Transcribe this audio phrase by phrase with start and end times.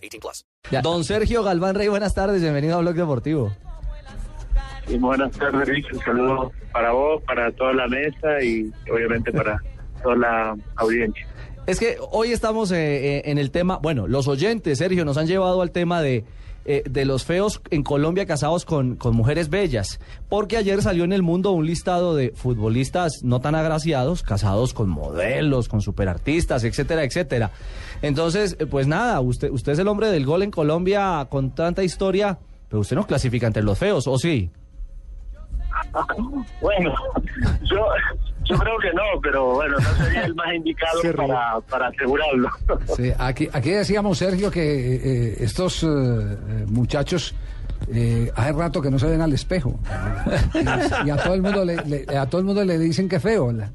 [0.00, 0.46] 18 plus.
[0.82, 3.52] Don Sergio Galván Rey, buenas tardes, bienvenido a Blog Deportivo.
[4.88, 5.92] Y buenas tardes, Rich.
[5.92, 9.60] Un saludo para vos, para toda la mesa y obviamente para
[10.02, 11.26] toda la audiencia.
[11.66, 15.26] Es que hoy estamos eh, eh, en el tema, bueno, los oyentes, Sergio, nos han
[15.26, 16.24] llevado al tema de,
[16.64, 21.12] eh, de los feos en Colombia casados con, con mujeres bellas, porque ayer salió en
[21.12, 27.04] el mundo un listado de futbolistas no tan agraciados, casados con modelos, con superartistas, etcétera,
[27.04, 27.50] etcétera.
[28.02, 31.82] Entonces, eh, pues nada, usted, usted es el hombre del gol en Colombia con tanta
[31.82, 32.38] historia,
[32.68, 34.50] pero usted no clasifica entre los feos, ¿o sí?
[36.60, 36.92] Bueno,
[37.62, 37.86] yo,
[38.50, 42.48] yo creo que no, pero bueno, no sería el más indicado para, para asegurarlo.
[42.96, 47.34] Sí, aquí, aquí decíamos, Sergio, que eh, estos eh, eh, muchachos
[47.92, 49.78] eh, hace rato que no se ven al espejo.
[50.54, 50.58] Y,
[51.06, 53.52] y a todo el mundo le, le- a todo el mundo le dicen que feo.
[53.52, 53.70] la-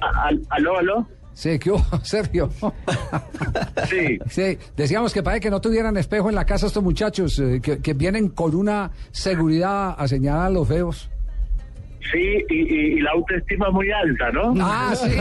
[0.00, 1.06] Al- ¿Aló, aló?
[1.34, 2.50] Sí, ¿qué hubo, Sergio?
[3.88, 4.18] Sí.
[4.28, 7.78] Sí, decíamos que parece que no tuvieran espejo en la casa estos muchachos, eh, que,
[7.78, 11.08] que vienen con una seguridad a señalar a los feos.
[12.10, 14.52] Sí, y, y- y la autoestima muy alta, ¿no?
[14.60, 15.08] Ah, sí.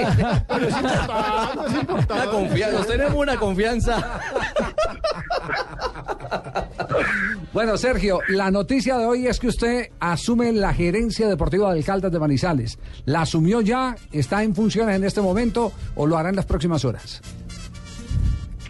[2.10, 4.20] Una confianza, nos tenemos una confianza.
[7.54, 12.12] Bueno, Sergio, la noticia de hoy es que usted asume la gerencia deportiva del Caldas
[12.12, 12.80] de Manizales.
[13.06, 13.96] ¿La asumió ya?
[14.12, 17.22] ¿Está en funciones en este momento o lo hará en las próximas horas?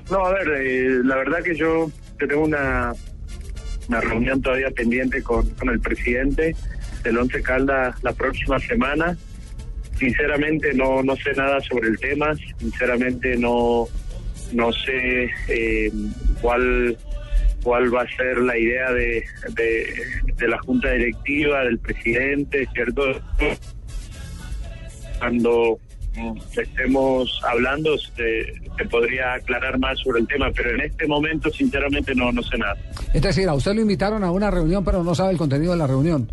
[0.09, 2.93] No, a ver, eh, la verdad que yo yo tengo una,
[3.87, 6.55] una reunión todavía pendiente con, con el presidente
[7.03, 9.17] del Once Caldas la próxima semana.
[9.97, 13.87] Sinceramente no, no sé nada sobre el tema, sinceramente no,
[14.53, 15.91] no sé eh,
[16.41, 16.97] cuál
[17.63, 23.03] cuál va a ser la idea de, de, la junta directiva, del presidente, ¿cierto?
[25.19, 25.79] Cuando
[26.15, 31.49] mm, estemos hablando se, se podría aclarar más sobre el tema, pero en este momento
[31.51, 32.77] sinceramente no, no sé nada.
[33.13, 35.77] Es decir, a usted lo invitaron a una reunión, pero no sabe el contenido de
[35.77, 36.31] la reunión.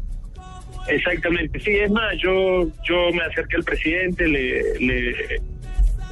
[0.89, 5.15] Exactamente, sí, es más, yo yo me acerqué al presidente, le, le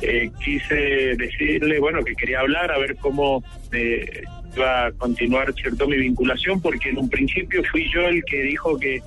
[0.03, 3.42] eh, quise decirle, bueno, que quería hablar, a ver cómo
[3.72, 4.22] eh,
[4.54, 8.78] iba a continuar, cierto, mi vinculación, porque en un principio fui yo el que dijo
[8.78, 9.00] que,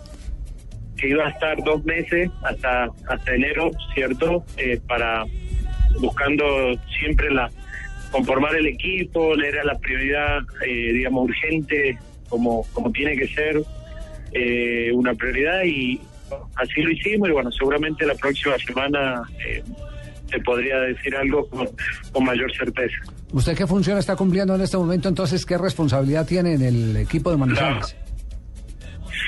[0.97, 5.25] que iba a estar dos meses hasta hasta enero, cierto, Eh, para
[5.99, 6.45] buscando
[6.99, 7.49] siempre la
[8.11, 11.97] conformar el equipo, era la prioridad, eh, digamos, urgente,
[12.27, 13.61] como como tiene que ser
[14.33, 15.99] eh, una prioridad y
[16.55, 19.63] así lo hicimos y bueno, seguramente la próxima semana eh,
[20.29, 21.67] te podría decir algo con,
[22.11, 22.95] con mayor certeza.
[23.31, 25.07] ¿Usted qué función está cumpliendo en este momento?
[25.09, 27.95] Entonces, ¿qué responsabilidad tiene en el equipo de Manizales?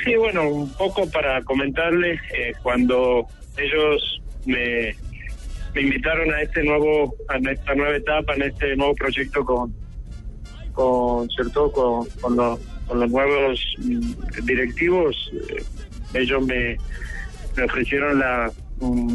[0.04, 4.96] Sí, bueno, un poco para comentarles, eh, cuando ellos me,
[5.76, 9.74] me invitaron a este nuevo, a esta nueva etapa, en este nuevo proyecto con,
[10.74, 12.60] con cierto, con, con los,
[12.92, 15.64] con los nuevos mm, directivos, eh,
[16.14, 16.76] ellos me,
[17.56, 19.14] me ofrecieron la, mm,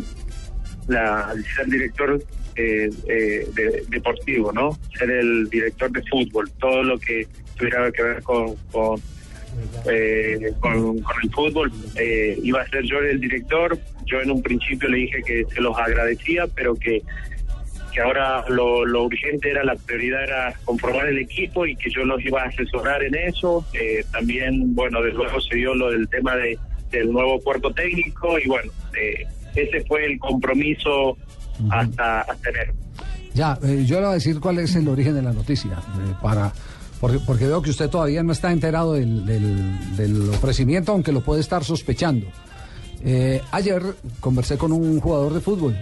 [0.89, 2.19] la ser director
[2.57, 4.79] eh, eh, de- deportivo, ¿no?
[4.99, 7.27] Ser el director de fútbol, todo lo que
[7.59, 8.99] tuviera que ver con, con
[9.93, 11.71] eh, con, con el fútbol.
[11.97, 13.79] Eh, iba a ser yo el director.
[14.07, 17.03] Yo en un principio le dije que se los agradecía, pero que,
[17.97, 22.05] que ahora lo, lo urgente era, la prioridad era conformar el equipo y que yo
[22.05, 23.65] los iba a asesorar en eso.
[23.73, 26.59] Eh, también, bueno, de luego se dio lo del tema de,
[26.91, 28.71] del nuevo cuerpo técnico y bueno,
[29.01, 29.25] eh,
[29.55, 31.17] ese fue el compromiso
[31.71, 32.75] hasta, hasta enero.
[33.33, 36.15] Ya, eh, yo le voy a decir cuál es el origen de la noticia, eh,
[36.21, 36.53] para,
[37.01, 41.23] porque, porque veo que usted todavía no está enterado del, del- del ofrecimiento, aunque lo
[41.23, 42.27] puede estar sospechando.
[43.03, 43.81] Eh, ayer
[44.21, 45.75] conversé con un jugador de fútbol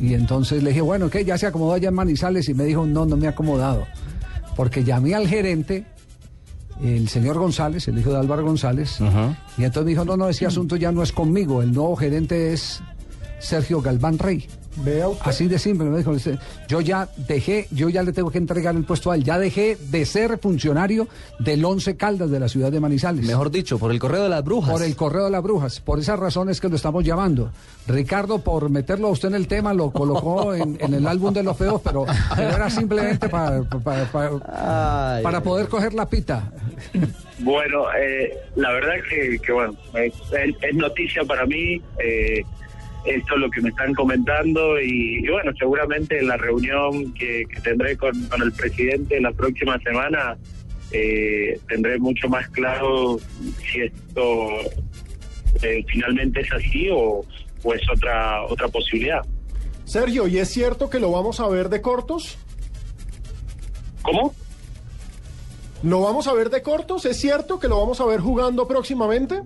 [0.00, 1.24] y entonces le dije, bueno, ¿qué?
[1.24, 2.48] ¿Ya se acomodó allá en Manizales?
[2.48, 3.86] Y me dijo, no, no me he acomodado.
[4.54, 5.86] Porque llamé al gerente,
[6.82, 8.98] el señor González, el hijo de Álvaro González,
[9.56, 12.52] y entonces me dijo, no, no, ese asunto ya no es conmigo, el nuevo gerente
[12.52, 12.82] es
[13.38, 14.46] Sergio Galván Rey.
[14.78, 15.26] Vea usted.
[15.26, 16.38] Así de simple, me dijo, "Este,
[16.68, 19.76] yo ya dejé, yo ya le tengo que entregar el puesto a él, ya dejé
[19.90, 21.08] de ser funcionario
[21.38, 23.24] del Once Caldas de la ciudad de Manizales.
[23.26, 24.70] Mejor dicho, por el correo de las brujas.
[24.72, 25.80] Por el correo de las brujas.
[25.80, 27.50] Por esas razones que lo estamos llamando.
[27.86, 31.42] Ricardo, por meterlo a usted en el tema, lo colocó en, en el álbum de
[31.42, 34.30] los feos, pero, pero era simplemente para, para, para-
[35.16, 36.50] Ay, para ay, poder coger la pita.
[37.38, 41.80] Bueno, eh, la verdad que, que bueno, es, es- es noticia para mí.
[42.02, 42.42] eh,
[43.06, 47.44] esto es lo que me están comentando y, y bueno, seguramente en la reunión que,
[47.52, 50.36] que tendré con, con el presidente la próxima semana
[50.92, 53.18] eh, tendré mucho más claro
[53.60, 54.48] si esto
[55.62, 57.24] eh, finalmente es así o,
[57.62, 59.22] o es otra otra posibilidad.
[59.84, 62.38] Sergio, ¿y es cierto que lo vamos a ver de cortos?
[64.02, 64.34] ¿Cómo?
[65.82, 67.04] ¿Lo vamos a ver de cortos?
[67.06, 69.42] ¿Es cierto que lo vamos a ver jugando próximamente?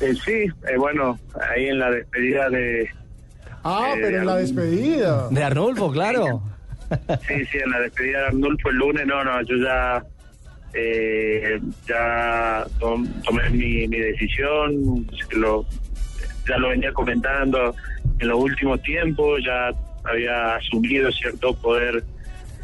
[0.00, 0.32] Eh, sí,
[0.68, 1.18] eh, bueno,
[1.54, 2.88] ahí en la despedida de...
[3.62, 5.28] Ah, Eh, pero en la despedida.
[5.30, 6.42] De Arnulfo, claro.
[7.28, 10.02] Sí, sí, en la despedida de Arnulfo el lunes, no, no, yo ya
[10.74, 15.64] eh, ya tom- tomé mi, mi decisión, lo,
[16.48, 17.74] ya lo venía comentando
[18.18, 19.70] en los últimos tiempos, ya
[20.04, 22.02] había asumido cierto poder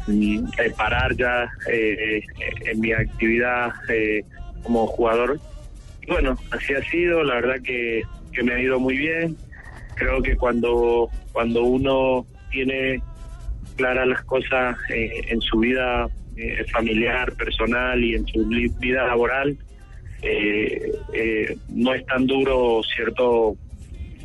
[0.07, 2.21] mm, eh, parar ya eh,
[2.65, 4.23] en mi actividad eh,
[4.63, 5.39] como jugador.
[6.07, 8.01] Bueno, así ha sido, la verdad que,
[8.31, 9.35] que me ha ido muy bien.
[9.95, 13.01] Creo que cuando, cuando uno tiene
[13.75, 18.45] claras las cosas eh, en su vida eh, familiar, personal y en su
[18.79, 19.57] vida laboral,
[20.21, 23.55] eh, no es tan duro, ¿cierto?,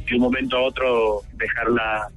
[0.09, 2.09] de un momento a otro dejar la,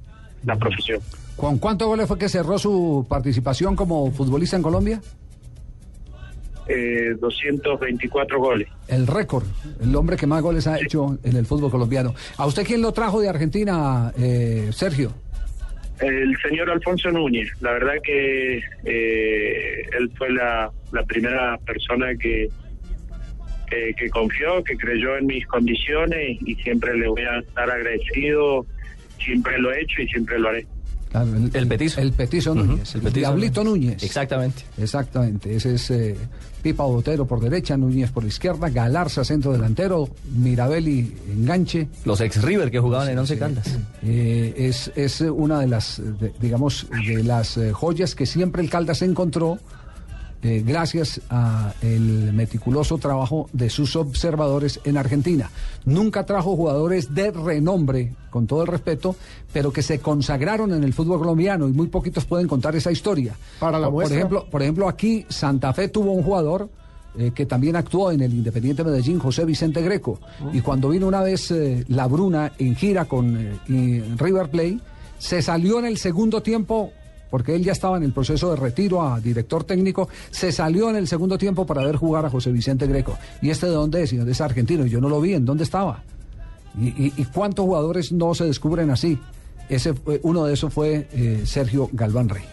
[0.44, 1.00] la profesión.
[1.36, 5.00] ¿Con cuántos goles fue que cerró su participación como futbolista en Colombia?
[6.68, 8.68] Eh, 224 goles.
[8.88, 9.44] El récord,
[9.80, 12.12] el hombre que más goles ha hecho en el fútbol colombiano.
[12.36, 15.12] ¿A usted quién lo trajo de Argentina, eh, Sergio?
[16.00, 22.48] El señor Alfonso Núñez, la verdad que eh, él fue la, la primera persona que,
[23.70, 28.66] que, que confió, que creyó en mis condiciones y siempre le voy a estar agradecido,
[29.18, 30.66] siempre lo he hecho y siempre lo haré.
[31.24, 32.00] Claro, El petizo.
[32.00, 32.94] El petizo Ujú, Núñez.
[32.94, 34.02] el petizo Diablito Núñez.
[34.02, 34.62] Exactamente.
[34.78, 35.54] Exactamente.
[35.54, 36.16] Ese es eh,
[36.62, 41.88] Pipa Botero por derecha, Núñez por izquierda, Galarza centro delantero, Mirabelli enganche.
[42.04, 43.78] Los ex River que jugaban en Once Caldas.
[44.02, 48.68] Eh, es, es una de las, de- digamos, de las eh, joyas que siempre el
[48.70, 49.58] Caldas encontró
[50.46, 55.50] eh, gracias a el meticuloso trabajo de sus observadores en Argentina.
[55.84, 59.16] Nunca trajo jugadores de renombre, con todo el respeto,
[59.52, 63.34] pero que se consagraron en el fútbol colombiano y muy poquitos pueden contar esa historia.
[63.58, 66.68] Para la por, por ejemplo, por ejemplo, aquí Santa Fe tuvo un jugador
[67.18, 70.20] eh, que también actuó en el Independiente Medellín, José Vicente Greco.
[70.52, 74.80] Y cuando vino una vez eh, la Bruna en gira con eh, River Play,
[75.18, 76.92] se salió en el segundo tiempo,
[77.30, 80.96] porque él ya estaba en el proceso de retiro a director técnico, se salió en
[80.96, 83.18] el segundo tiempo para ver jugar a José Vicente Greco.
[83.42, 84.12] ¿Y este de dónde es?
[84.12, 84.86] ¿Y dónde es argentino?
[84.86, 86.02] Yo no lo vi, ¿en dónde estaba?
[86.78, 89.18] ¿Y, cuántos jugadores no se descubren así?
[89.68, 92.44] Ese uno de esos fue eh, Sergio Galván Rey.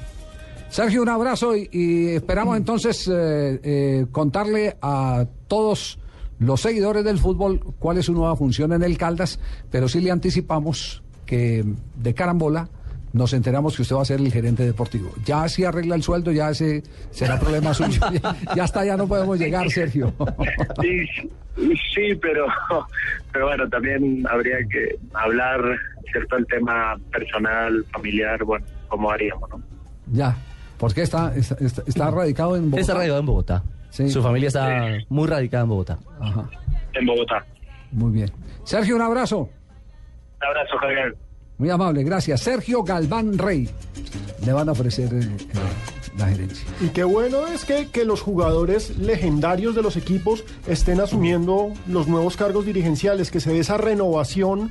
[0.70, 6.00] Sergio, un abrazo y, y esperamos entonces eh, eh, contarle a todos
[6.40, 10.10] los seguidores del fútbol cuál es su nueva función en el Caldas, pero sí le
[10.10, 11.64] anticipamos que
[11.96, 12.70] de carambola
[13.14, 15.12] nos enteramos que usted va a ser el gerente deportivo.
[15.24, 18.02] Ya si arregla el sueldo, ya ese será problema suyo.
[18.12, 20.14] Ya, ya está, ya no podemos llegar, Sergio.
[20.82, 21.06] Sí,
[21.94, 22.46] sí, pero,
[23.32, 25.62] pero bueno, también habría que hablar,
[26.12, 29.62] ¿cierto?, el tema personal, familiar, bueno, cómo haríamos, ¿no?
[30.12, 30.36] ya,
[30.78, 32.82] porque está, está, está- está radicado en Bogotá.
[32.82, 33.64] está radicado en Bogotá.
[33.92, 34.10] Sí.
[34.10, 36.00] Su familia está muy radicada en Bogotá.
[36.20, 36.50] Ajá,
[36.94, 37.46] En Bogotá.
[37.92, 38.32] muy bien.
[38.64, 39.38] Sergio, un abrazo.
[40.42, 41.16] Un abrazo, Javier.
[41.58, 42.42] Muy amable, gracias.
[42.42, 43.70] Sergio Galván Rey.
[44.46, 45.30] Le van a ofrecer eh,
[46.18, 46.68] la gerencia.
[46.82, 52.08] Y qué bueno es que, que los jugadores legendarios de los equipos estén asumiendo los
[52.08, 54.70] nuevos cargos dirigenciales, que se dé esa renovación